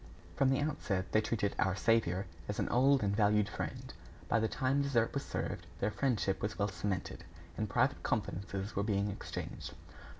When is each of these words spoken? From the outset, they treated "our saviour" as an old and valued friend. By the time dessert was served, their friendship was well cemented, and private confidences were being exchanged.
From 0.35 0.49
the 0.49 0.61
outset, 0.61 1.11
they 1.11 1.21
treated 1.21 1.55
"our 1.59 1.75
saviour" 1.75 2.25
as 2.49 2.57
an 2.57 2.67
old 2.69 3.03
and 3.03 3.15
valued 3.15 3.47
friend. 3.47 3.93
By 4.27 4.39
the 4.39 4.47
time 4.47 4.81
dessert 4.81 5.13
was 5.13 5.23
served, 5.23 5.67
their 5.79 5.91
friendship 5.91 6.41
was 6.41 6.57
well 6.57 6.69
cemented, 6.69 7.23
and 7.55 7.69
private 7.69 8.01
confidences 8.01 8.75
were 8.75 8.81
being 8.81 9.11
exchanged. 9.11 9.75